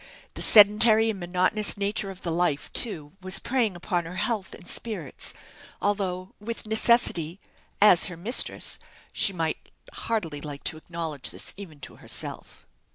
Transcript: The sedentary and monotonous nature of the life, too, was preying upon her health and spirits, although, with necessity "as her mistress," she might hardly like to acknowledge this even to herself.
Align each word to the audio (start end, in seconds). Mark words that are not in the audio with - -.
The 0.33 0.41
sedentary 0.41 1.11
and 1.11 1.19
monotonous 1.19 1.77
nature 1.77 2.09
of 2.09 2.21
the 2.21 2.31
life, 2.31 2.73
too, 2.73 3.11
was 3.21 3.37
preying 3.37 3.75
upon 3.75 4.05
her 4.05 4.15
health 4.15 4.51
and 4.55 4.67
spirits, 4.67 5.31
although, 5.79 6.33
with 6.39 6.65
necessity 6.65 7.39
"as 7.79 8.05
her 8.05 8.17
mistress," 8.17 8.79
she 9.13 9.31
might 9.31 9.69
hardly 9.93 10.41
like 10.41 10.63
to 10.63 10.77
acknowledge 10.77 11.29
this 11.29 11.53
even 11.55 11.79
to 11.81 11.97
herself. 11.97 12.65